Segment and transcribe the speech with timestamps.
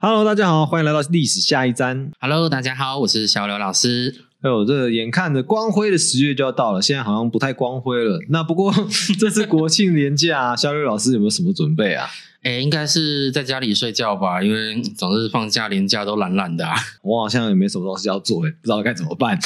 [0.00, 2.12] Hello，大家好，欢迎来到历史下一站。
[2.20, 4.27] Hello，大家好，我是小刘老师。
[4.40, 8.20] 哎呦，这个眼看着光辉的十月就要到了，现在好像不太光辉了。
[8.30, 8.72] 那不过
[9.18, 12.06] 这次国庆连假，肖瑞老师有没有什么准备啊？
[12.44, 16.76] 诶，应该是在家里睡觉吧，因为总是放假连假都懒懒的、啊。
[17.02, 19.36] 我好像也没什么东西要做，哎，不知道该怎么办。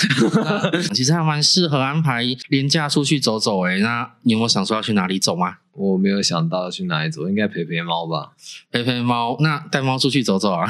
[0.92, 3.62] 其实还蛮适合安排连假出去走走。
[3.62, 5.56] 诶，那你有没有想说要去哪里走吗？
[5.72, 8.32] 我没有想到要去哪里走，应该陪陪猫吧。
[8.70, 10.68] 陪陪猫，那带猫出去走走啊？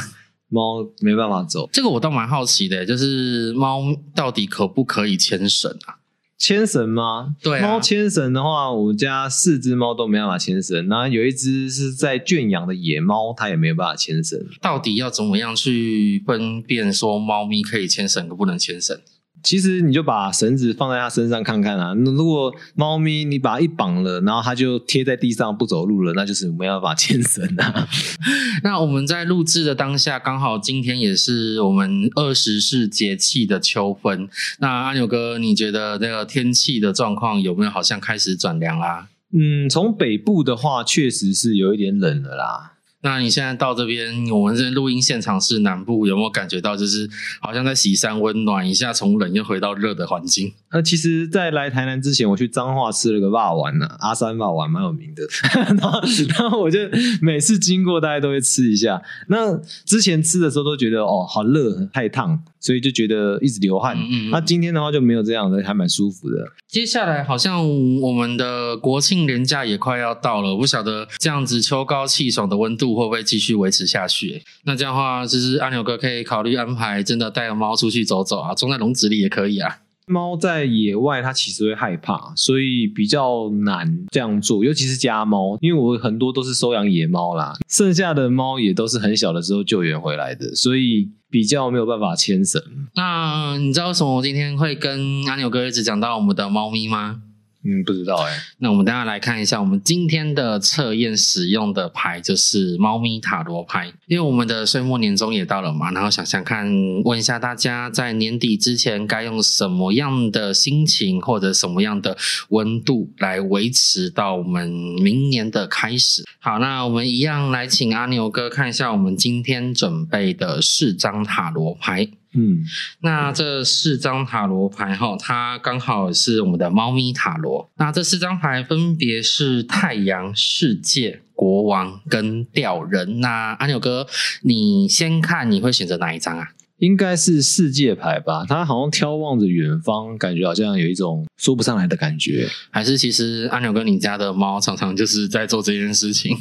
[0.53, 3.81] 猫没办法走，这个我倒蛮好奇的，就是猫
[4.15, 5.97] 到底可不可以牵绳啊？
[6.39, 7.37] 牵绳吗？
[7.41, 14.45] 对啊猫牵绳的话，我家四只猫都没办法牵绳，然后有一只是在圈养的野猫，它也没有办法牵绳。
[14.61, 19.01] 到底要怎么样去分辨说猫咪可以牵绳可不能牵绳？
[19.43, 21.93] 其实你就把绳子放在它身上看看啊。
[21.97, 27.89] 那如果猫咪你把它一绑了，然后它就贴在地上不走路了，那就是没办法牵绳啊。
[28.63, 34.29] 那我们在录制的当下，刚好今天也是我们二十四节气的秋分。
[34.61, 39.09] 那阿牛哥，你觉得那个天气的状况有没有好像开始转凉啦？
[39.33, 42.75] 嗯，从北部的话，确实是有一点冷了啦。
[43.05, 47.09] 那你现在到这边，我们这录音现场是南部，有没有感觉到就是
[47.41, 50.53] 好像在洗山温暖一下，从冷又回到热的环境？
[50.71, 55.25] 那其实，在来台南之前，我去彰化吃了个霸丸呢、阿三霸丸蛮有名的。
[55.77, 56.01] 然后，
[56.39, 56.79] 然后我就
[57.21, 59.03] 每次经过，大家都会吃一下。
[59.27, 63.95] 那之前吃的时候都觉得哦，好热，太烫，所以就觉得一直流汗。
[63.99, 66.37] 嗯那今天的话就没有这样的，还蛮舒服的。
[66.67, 67.63] 接下来好像
[68.01, 74.43] 我们的国庆连假也快要到了，不晓得这样子秋高气爽的温度会不会继续维持下去？
[74.65, 79.81] 那这样的话，就是阿牛哥可以考虑安排真的带个猫出去走走啊，装在笼子里也可以啊。
[80.07, 92.61] 猫在野外，它其实会害怕，所以比较难这样做，尤其是家猫，因为我很多都是收养野猫啦，剩下的猫也都是很小的时候救援回来的，所以比较没有办法牵绳。
[92.95, 97.23] 那你知道为什么我今天会跟阿牛哥一直讲到我们的猫咪吗？
[97.65, 106.67] 嗯，不知道哎、那我们等一下来看一下，我们今天的测验使用的牌就是猫咪塔罗牌，因为我们的岁末年终也到了嘛，然后想想看，
[107.05, 112.17] 问一下大家在年底之前该用什么样的心情或者什么样的
[112.49, 116.25] 温度来维持到我们明年的开始。
[116.41, 122.09] 好，那我们一样来请阿牛哥看一下我们今天准备的四张塔罗牌。
[122.35, 122.65] 嗯，
[123.01, 127.71] 那这四张塔罗牌哈，它刚好是我们的猫咪塔罗。
[127.77, 133.21] 那这四张牌分别是太阳、世界、国王跟吊人。
[133.21, 134.07] 那阿牛哥，
[134.43, 136.49] 你先看，你会选择哪一张啊？
[136.79, 142.49] 应该是世界牌吧，它好像眺望着远方，感觉好像有一种说不上来的感觉。
[142.71, 146.37] 还是其实阿牛哥你家的猫常常就是在做这件事情？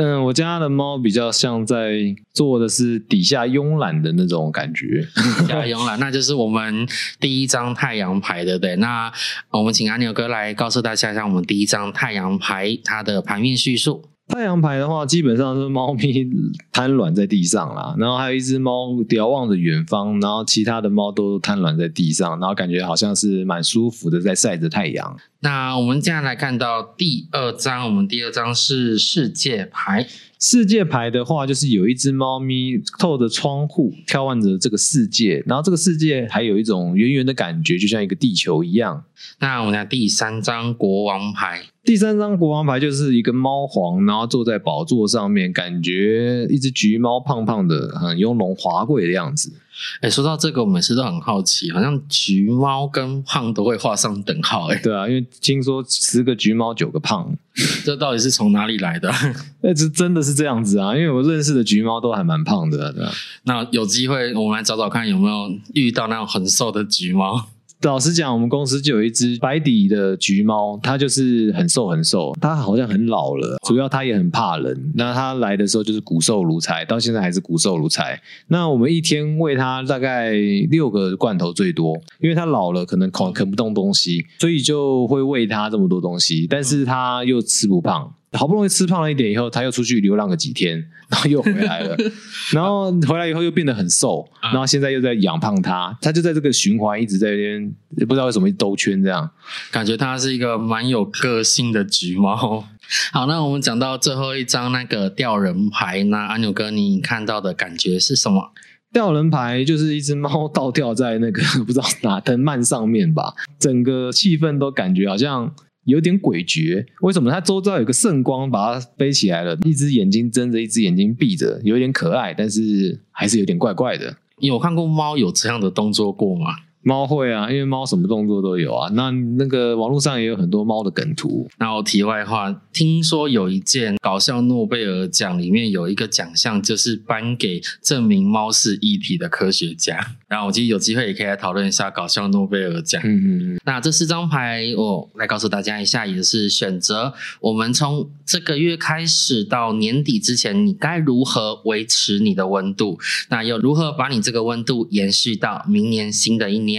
[0.00, 5.04] 嗯，我家的猫比较像在做的是底下慵懒的那种感觉。
[5.48, 5.96] 加油啦！
[5.96, 6.86] 那就是我们
[7.18, 8.76] 第一张太阳牌，对不对？
[8.76, 9.12] 那
[9.50, 14.04] 我们请阿牛哥来告诉大家一下，我们第一张太阳牌它的牌面叙述。
[14.28, 16.24] 太阳牌的话，基本上是猫咪
[16.70, 25.16] 瘫软在地上啦，然后还有一只猫瞭望着远方，然后其他的猫都瘫软在地上，然后感觉好像是蛮舒服的，在晒着太阳。
[25.40, 30.06] 那我们接下来看到第二张，我们第二张是世界牌。
[30.40, 39.04] 世界牌的话，就是有一只猫咪透着窗户眺望着这个世界，然后这个世界还有一种圆圆的感觉，就像一个地球一样。
[39.38, 49.52] 那我们看第三张国王牌，第三张国王牌就是一个猫皇，然后坐在宝座上面，感觉一只橘猫胖胖的，很雍容华贵的样子。
[50.00, 57.36] 哎，说到这个，我每次都很好奇，好像橘猫跟胖都会画上等号，哎，对啊，因为听说十个橘猫九个胖，
[57.84, 59.12] 这到底是从哪里来的？
[59.60, 60.94] 那 这真的是这样子啊？
[60.96, 63.12] 因为我认识的橘猫都还蛮胖的、啊，对吧、
[63.44, 67.46] 那有机会我们来找找看有没有遇到那种很瘦的橘猫。
[67.82, 74.92] 老实讲，我们公司就有一只白底的橘猫，它就是很瘦很瘦，它好像很老了，主要它也很怕人。
[74.96, 78.20] 那它来的时候就是骨瘦如柴，到现在还是骨瘦如柴。
[78.48, 80.32] 那我们一天喂它大概
[80.70, 88.12] 六个罐头最多，因为它老了，可能啃啃不动东西，所以就会喂它这么多东西，但是它又吃不胖。
[88.32, 90.76] 好不容易吃胖了一点以后，他又出去流浪了几天，
[91.08, 91.96] 然后又回来了，
[92.52, 99.30] 然后回来以后又变得很瘦，然后现在又在养胖它，它就在这个循环一直在那边，也不知道为什么兜圈这样。
[99.70, 102.64] 感觉它是一个蛮有个性的橘猫。
[103.12, 108.52] 好，那我们讲到最后一张那个吊人牌，那阿牛哥你看到的感觉是什么？
[108.90, 115.54] 吊人牌就是一只猫倒吊在那个 不知道哪藤蔓上面吧，整个气氛都感觉好像
[115.88, 116.84] 有点诡谲。
[117.00, 117.30] 为什么？
[117.30, 124.18] 它周遭有个圣光把它飞起来了，一只眼睛睁着，一只眼睛闭着，有点可爱，但是还是有点怪怪的。
[124.40, 126.56] 你有看过猫有这样的动作过吗？
[126.88, 128.90] 猫会啊，因为猫什么动作都有啊。
[128.94, 131.46] 那那个网络上也有很多猫的梗图。
[131.58, 140.00] 那我题外话，听说有一件搞笑诺贝尔奖，里面有一个奖项就是颁给证明猫是一体的科学家。
[140.28, 143.02] 然后我其实有机会也可以来讨论一下搞笑诺贝尔奖。
[143.04, 143.60] 嗯嗯嗯。
[143.66, 147.12] 那这四张牌，我来告诉大家一下，也是选择
[147.42, 152.98] 我们从这个月开始到年底之前，你该如何维持你的温度？
[153.28, 156.77] 那又如何把你这个温度延续到明年新的一年？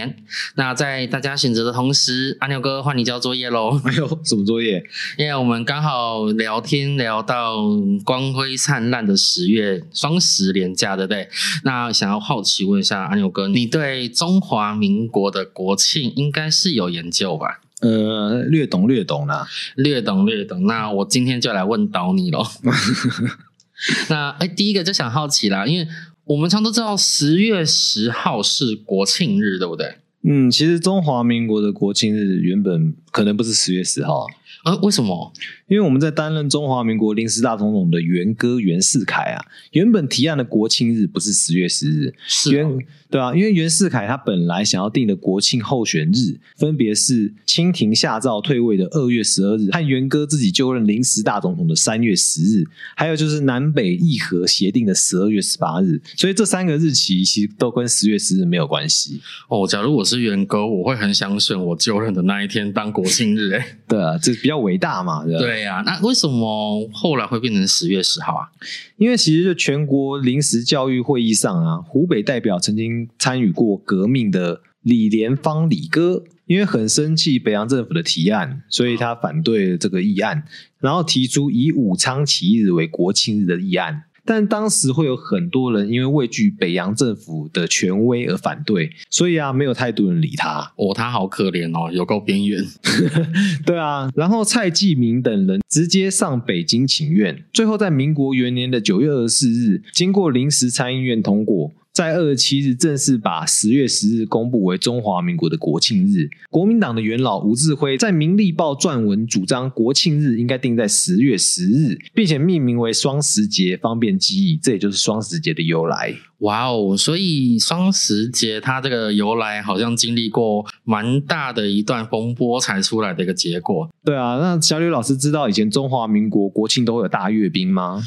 [0.54, 3.80] 那在大家选择的同时，阿牛哥换你交作业喽！
[3.86, 4.82] 哎呦，什么作业？
[5.16, 7.56] 因为我们刚好聊天聊到
[8.04, 11.28] 光辉灿烂的十月双十连假，对不对？
[11.64, 17.60] 那想要好奇问一下阿牛哥，你对中华民国的国庆应该是有研究吧？
[17.80, 20.66] 呃，略懂略懂啦，略懂略懂。
[20.66, 22.44] 那我今天就来问倒你喽。
[24.10, 25.88] 那哎，第一个就想好奇啦，因为。
[26.30, 29.96] 我们常都知道十月十号是国庆日，对不对？
[30.22, 34.28] 嗯，其实中华民国的国庆日原本可能不是十月十号
[34.62, 34.74] 啊？
[34.76, 35.32] 为什么？
[35.68, 42.78] 因为我们在担任中华民国临时大总统的元哥袁世凯啊，原本提案的国庆日不是十月十日，是元
[43.08, 52.64] 对啊，因为袁世凯他本来想要定的国庆候选日，分别是清廷下诏退位的二月十二日，和元哥自己就任临时大总统的三月十日，
[52.96, 59.20] 还有就是南北议和协定的十二月十八日，所以这三个日期其实都跟十月十日没有关系。
[59.48, 68.50] 哦，假如我是元哥，我会很想选我就任的那一天当国庆日，哎， 对啊，这比较伟大嘛，对对呀，那为什么后来会变成十月十号啊？
[68.98, 73.08] 因为其实就全国临时教育会议上啊，湖北代表曾经。
[73.18, 80.42] 参与过革命的李连芳李哥，因为很生气北洋政府的提案，所以他反对这个议案，
[80.78, 84.04] 然后提出以武昌起义日为国庆日的议案。
[84.24, 90.72] 但当时会有很多人因为畏惧北洋政府的权威而反对，所以啊，没有太多人理他。
[90.76, 92.64] 哦，他好可怜哦，有够边缘。
[93.64, 101.72] 对啊，然后蔡继明等人直接上北京请愿，最后在民国元年的九月二十四日，经过临时参议院通过。
[101.92, 106.28] 在二十七日正式把十月十日公布为中华民国的国庆日。
[106.48, 114.56] 国民党的元老吴志辉在《民立报》撰文，主张国庆日应该定在十月十日，并且命名为双十节，方便记忆。
[114.56, 116.14] 这也就是双十节的由来。
[116.38, 116.96] 哇哦！
[116.96, 123.90] 所以双十节它这个由来好像经历过蛮大的一段风波才出来的一个结果。
[124.04, 128.02] 对啊，那小吕老师知道以前中华民国国庆都会有大阅兵吗？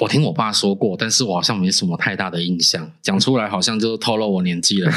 [0.00, 4.92] 我听我爸说过，但是我好像没什么太大的印象，讲出来好像就透露我年纪了。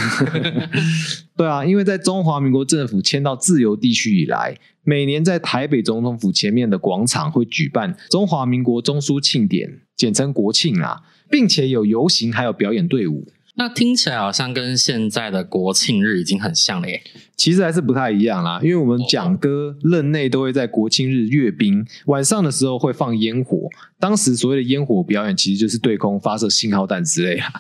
[1.35, 13.27] 对啊，因为在中华民国政府迁到自由地区以来，每年在台北总统府前面的广场会举办中华民国中枢庆典，简称国庆啊，并且有游行，还有表演队伍。
[13.55, 17.01] 那听起来好像跟现在的国庆日已经很像了耶。
[17.35, 23.67] 其实还是不太一样啦，因为我们蒋哥任内都会在国庆日阅兵，晚上的时候会放烟火。
[24.01, 27.53] 当时所谓的烟火表演，其实就是对空发射信号弹之类啊。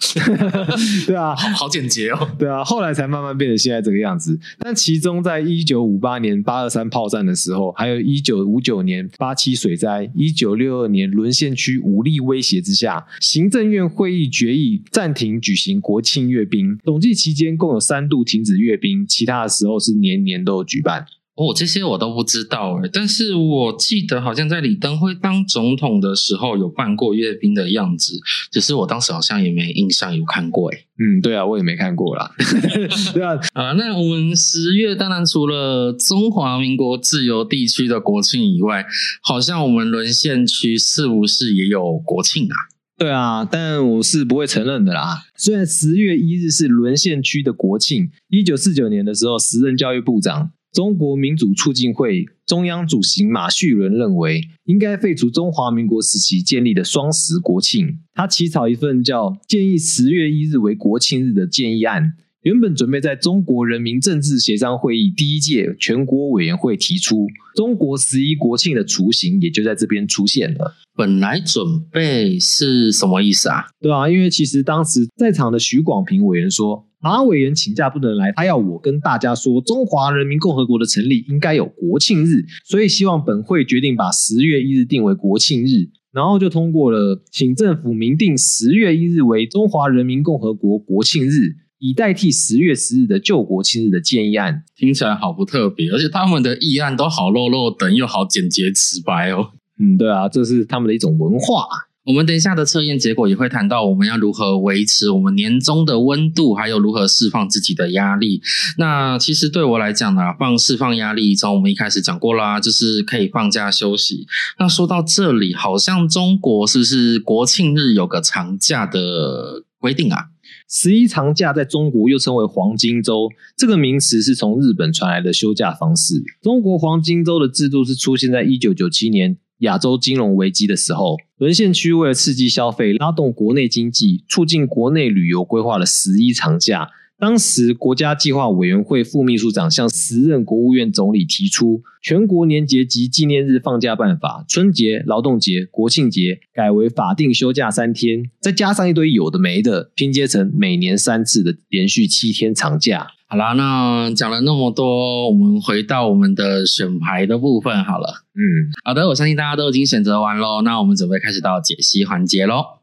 [1.05, 2.27] 对啊，好简洁哦。
[2.37, 4.37] 对啊，后来才慢慢变成现在这个样子。
[4.57, 16.75] 但其中在一九五八年八二三炮战的时候，还有一九五九年八七水灾，一九六二年沦陷区武力威胁之下，行政院会议决议暂停举行国庆阅兵。
[16.83, 21.05] 统计期间共有三度停止阅兵，其他的时候是年年都有举办。
[21.35, 28.19] 哦，这些我都不知道哎，但是我记得好像在李登辉当总统的时候有办过阅兵的样子，
[28.51, 30.77] 只是我当时好像也没印象有看过哎。
[30.99, 32.29] 嗯，对啊，我也没看过啦。
[33.13, 38.85] 对啊，啊，那我们十月当然除了中华民国自由地区的国庆以外，
[39.23, 42.55] 好像我们沦陷区是不是也有国庆啊？
[42.97, 45.23] 对啊，但我是不会承认的啦。
[45.35, 50.51] 虽然十月一日是沦陷区的国庆，一九四九年的时候，时任教育部长。
[50.71, 57.99] 中国民主促进会中央主席马叙伦认为，应该废除中华民国时期建立的双十国庆。
[58.13, 62.13] 他起草一份叫“建议十月一日为国庆日”的建议案，
[62.43, 70.73] 原本准备在中国人民政治协商会议第一届全国委员会提出，中国十一国庆的雏形也就在这边出现了。
[70.95, 73.65] 本来准备是什么意思啊？
[73.79, 76.87] 对啊，因为其实当时在场的徐广平委员说。
[77.03, 91.55] 马委员请假不能来，他要我跟大家说，中华人民共和国的成立应该有国庆日，所以希望本会决定把十月一日定为国庆日，然后就通过了，请政府明定十月一日为中华人民共和国国庆日。
[91.81, 94.63] 以代替十月十日的救国庆日的建议案。
[94.77, 99.49] 听起来好不特别，而且他们的议案都好肉肉等又好简洁直白哦。
[99.79, 101.65] 嗯，对啊，这是他们的一种文化。
[102.03, 108.41] 我们等一下的测验结果也会谈到我们要如何维持我们年终的温度，还有如何释放自己的压力。
[108.77, 114.27] 那其实对我来讲呢，放释放压力，从我们一开始讲过啦，就是可以放假休息。
[114.57, 120.29] 那说到这里，好像中国是不是国庆日有个长假的规定啊？
[120.69, 126.23] 十一长假在中国又称为黄金周，这个名词是从日本传来的休假方式。
[126.41, 129.37] 中国黄金周的制度是出现在一九九七年。
[129.61, 136.89] 亚洲金融危机的时候，沦陷区为了刺激消费、拉动国内经济、促进国内旅游，规划了十一长假。
[137.21, 153.09] 当时国家计划委员会副秘书长向时任国务院总理提出，全国年节及纪念日放假办法，春节、劳动节、国庆节改为法定休假三天，再加上一堆有的没的，拼接成每年三次的连续七天长假。
[153.27, 158.25] 好啦，那讲了那么多，我们回到我们的选牌的部分好了。
[158.33, 160.63] 嗯，好的，我相信大家都已经选择完喽。
[160.63, 162.80] 那我们准备开始到解析环节喽。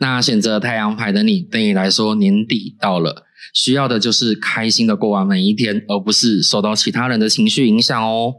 [0.00, 8.34] 那选择太阳牌的你，对你来说年底到了，需要的就是开心的过完每一天，而不是受到其他人的情绪影响哦。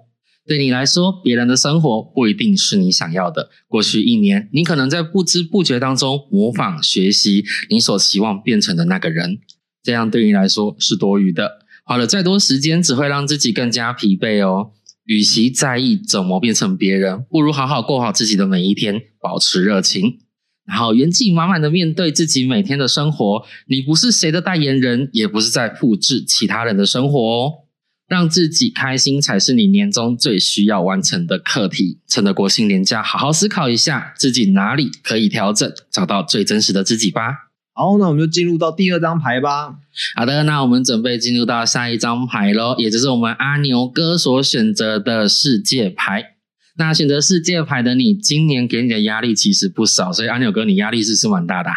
[0.48, 3.50] 对你来说，别人的生活不一定是你想要的。
[3.68, 9.39] 过去一年，你可能在不知不觉当中模仿学习你所希望变成的那个人。
[9.82, 14.72] 这样对你来说是多余的，花了再多时间只会让自己更加疲惫哦。
[15.06, 20.20] 与其在意怎么变成别人，不如好好过好自己的每一天，保持热情，
[20.65, 23.45] 然后元气满满的面对自己每天的生活。
[23.67, 27.53] 你不是谁的代言人，也不是在复制其他人的生活哦。
[28.07, 31.98] 让自己开心才是你年终最需要完成的课题。
[32.07, 37.50] 趁着国庆年假，好好思考一下自己哪里可以调整，找到最真实的自己吧。
[37.74, 39.77] 好，那我们就进入到第二张牌吧。
[40.15, 46.35] 好的，那我们准备进入到下一张牌喽，也就是我们阿牛哥所选择的世界牌。
[46.77, 51.70] 那选择世界牌的你，今年给你的压力其实不少，所以阿牛哥你压力是是蛮大的。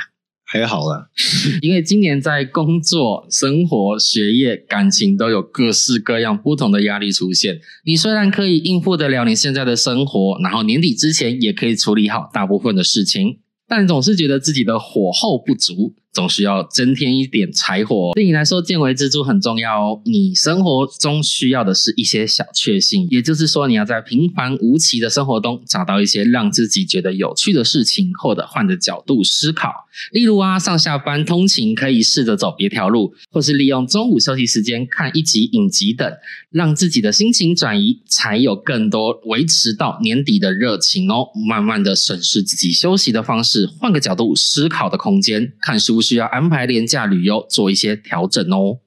[0.50, 1.08] 还好啦，
[1.60, 7.60] 因为今年在工作、生活、学业、感情都有各式各样不同的压力出现。
[7.84, 13.40] 你虽然可以应付得了你现在的生活，然后年底之前也可以处理好大部分的事情。
[13.68, 18.10] 但总是觉得自己的火候不足，总需要增添一点柴火。
[18.16, 20.02] 对你来说，见微知著很重要哦。
[20.04, 29.70] 你生活中需要的是一些小确幸，也就是说，你要在平凡无奇的生活中找到一些让自己觉得有趣的事情，或者换个角度思考。
[30.10, 36.12] 例如啊，上下班通勤可以试着走别条路，或是利用中午休息时间看一集影集等，
[36.50, 41.28] 让自己的心情转移，才有更多维持到年底的热情哦。
[41.48, 48.78] 慢慢的审视自己休息的方式，换个角度思考的空间，看书不需要安排廉价旅游，做一些调整哦。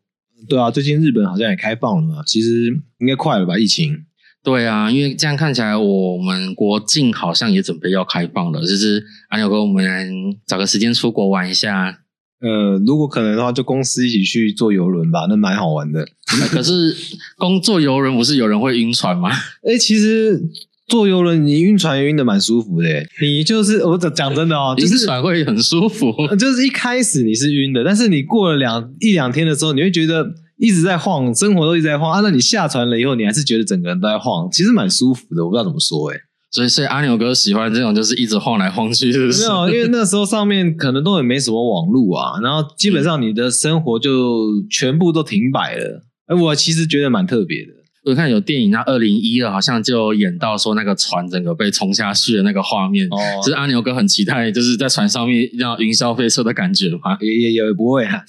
[0.50, 3.60] 对啊，最近日本好像也开放了嘛，其实应该快了吧？
[3.60, 4.06] 疫情。
[4.44, 8.62] 对啊，因为这样看起来，我们国境好像也准备要开放了。
[8.62, 12.00] 就是阿牛哥，我们找个时间出国玩一下。
[12.40, 16.04] 呃，如果可能的话，就公司一起去坐游轮吧，那蛮好玩的。
[16.50, 16.96] 可是，
[17.38, 19.30] 工坐游轮不是有人会晕船吗？
[19.62, 20.42] 哎，其实
[20.92, 22.88] 坐游轮你晕船晕的蛮舒服的。
[23.22, 26.14] 你就是我讲讲真的哦， 晕船会很舒服。
[26.38, 30.28] 就是一开始你是晕的，但是你过了两一两天的时候，你会觉得。
[30.64, 32.20] 一直在晃，生活都一直在晃啊！
[32.22, 35.44] 那你下船了以后，你还是觉得整个人都在晃，其实蛮舒服的。
[35.44, 36.18] 我不知道怎么说，哎，
[36.52, 39.42] 所以所以阿牛哥喜欢这种就是一直晃来晃去，是不是？
[39.42, 46.04] 没有，因为那时候上面可能都也没什么网路啊，然后基本上你的生活就全部都停摆了。
[46.28, 47.81] 哎，我其实觉得蛮特别的。
[48.04, 53.08] 我看有电影，那二零一二好像就演到说那个船整个被冲下去的那个画面，
[53.46, 57.16] 是阿牛哥很期待，就是在船上面让云霄飞车的感觉吗？
[57.22, 58.24] 也也也不会啊。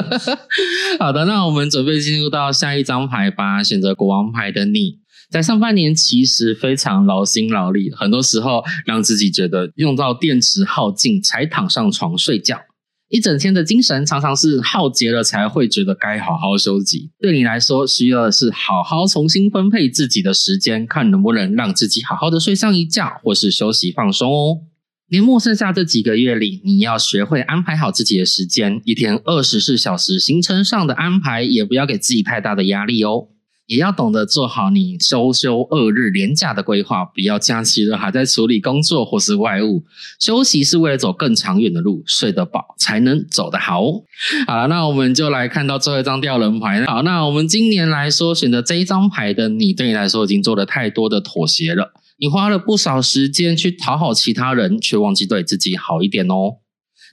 [1.00, 3.62] 好的，那我们准备进入到下一张牌吧。
[3.62, 4.98] 选择国王牌的你，
[5.30, 12.58] 在上半年其实非常劳心劳力，很多时候让自己觉得用到电池耗尽才躺上床睡觉。
[13.08, 17.10] 一整天的精神常常是耗竭了，才会觉得该好好休息。
[17.20, 24.58] 对你来说，需要的是好好重新分配自己的时间，看能不能让自己好好的睡上一觉，或是休息放松哦。
[25.10, 33.28] 年末剩下这几个月里，你要学会安排好自己的时间，一天二十四小时行程上的安排，也不要给自己太大的压力哦。
[33.66, 39.84] 也要懂得做好你周休二日连假的规划，不要假期了还在处理工作或是外务。
[40.20, 43.82] 休息是为了走更长远的路，睡得饱才能走得好。
[44.46, 46.84] 好了，那我们就来看到最后一张吊人牌。
[46.84, 51.92] 好，那我们今年来说，选择这一张牌的你，对你来说已经做了太多的妥协了。
[52.18, 56.58] 你花了不少时间去讨好其他人，却忘记对自己好一点哦。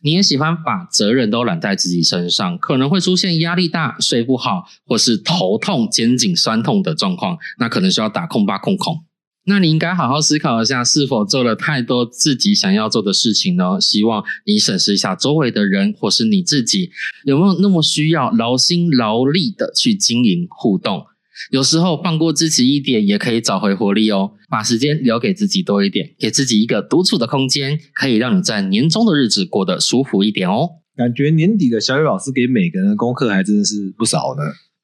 [0.04, 9.04] 你也喜欢把责任都揽在自己身上，可能会出现压力大、睡不好，或是头痛、肩颈酸痛的状况，那可能需要打控八控控。
[9.46, 13.82] 那你应该好好思考一下，是否做了太多自己想要做的事情呢？
[13.82, 16.92] 希望你审视一下周围的人或是你自己，
[17.26, 21.06] 有没有那么需要劳心劳力的去经营互动？
[21.50, 24.32] 有时候放过自己一点，也可以找回活力哦。
[24.50, 30.70] 把时间留给自己多一点，给自己一个独处的空间，可以让你在年终的日子过得舒服一点哦。
[30.96, 34.44] 感觉年底的小雨老师给每个人的功课还真的是不少呢。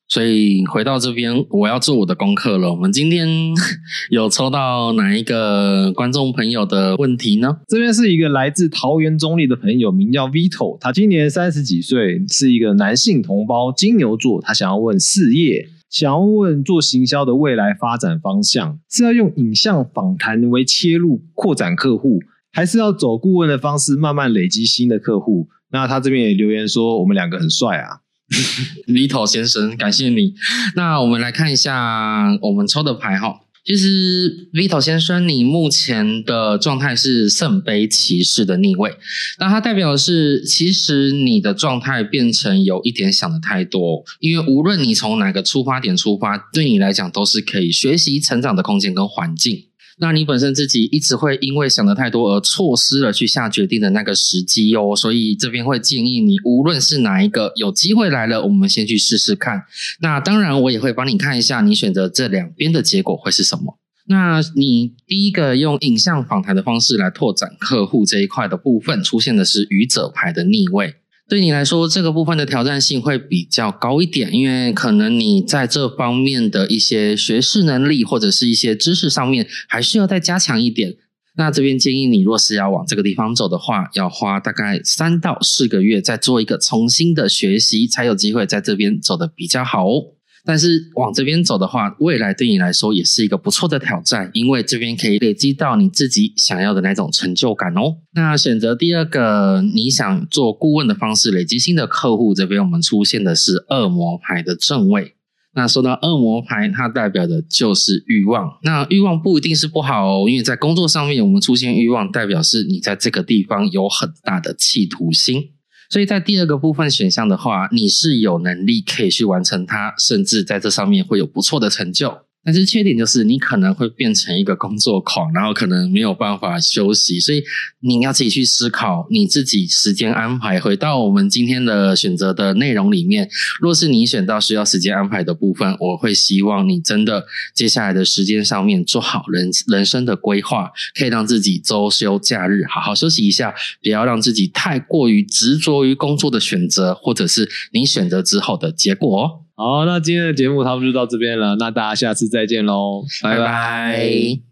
[0.10, 2.72] 所以回到这边，我要做我的功课了。
[2.72, 3.28] 我们今天
[4.10, 7.58] 有抽到哪一个观众朋友的问题呢？
[7.68, 14.42] 这边是一个来自桃园中立的朋友，名叫 Vito，他今年三十几岁，是一个男性同胞，金牛座。
[14.42, 22.20] 他想要问事业，想要问做行销的未来发展方向，是要用影像访谈为切入扩展客户，
[22.52, 25.48] 还是要走顾问的方式慢慢累积新的客户？
[25.72, 28.02] 那他这边也留言说，我们两个很帅啊。
[28.88, 30.34] 李头先生，感谢你。
[30.76, 33.40] 那我们来看一下我们抽的牌哈。
[33.68, 38.96] 其实 Vito 先生，你目前的状态是圣杯骑士的逆位，
[39.40, 44.06] 那它代表的是，其实你的状态变成有一点想的太多。
[44.22, 49.66] 因为无论你从哪个出发点出发，对你来讲都是可以学习成长的空间跟环境。
[50.00, 59.64] 那你本身自己一直会因为想的太多而错失了去下决定的那个时机哦，所以这边会建议你，无论是哪一个有机会来了，我们先去试试看。
[60.02, 63.80] 那当然，我也会帮你看一下，你选择这两边的结果会是什么。
[64.10, 70.94] 那你第一个用影像访谈的方式来拓展客户这一块的部分，出现的是愚者牌的逆位。
[71.30, 80.96] 对你来说，这个部分的挑战性会比较高一点，因为可能你在这方面的一些学识能力或者是一些知识上面，还需要再加强一点。
[81.36, 90.17] 那这边建议你，若是要往这个地方走的话，要花大概三到四个月，再做一个重新的学习，才有机会在这边走的比较好哦。
[90.48, 97.98] 但是往这边走的话，未来对你来说也是一个不错的挑战，因为这边可以累积到你自己想要的那种成就感哦。
[98.14, 105.16] 那选择第二个，你想做顾问的方式累积新的客户，这边我们出现的是恶魔牌的正位。
[105.54, 108.58] 那说到恶魔牌，它代表的就是欲望。
[108.64, 115.50] 那欲望不一定是不好哦，因为在工作上面我们出现欲望，代表是你在这个地方有很大的企图心。
[115.90, 122.27] 所以在第二个部分选项的话，你是有能力可以去完成它，甚至在这上面会有不错的成就。
[122.48, 127.44] 但是缺点就是你可能会变成一个工作狂，然后可能没有办法休息，所以
[127.82, 130.58] 你要自己去思考你自己时间安排。
[130.58, 133.30] 回到我们今天的选择的内容里面，
[133.60, 149.44] 若是你选到需要时间安排的部分，我会希望你真的接下来的时间上面做好人人生的规划，可以让自己周休假日好好休息一下，不要让自己太过于执着于工作的选择，或者是你选择之后的结果。
[149.60, 154.48] 好，那今天的节目差不多就到这边了，那大家下次再见喽，拜拜。